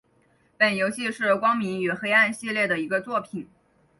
[0.57, 3.47] 本游戏是光明与黑暗系列的一个作品。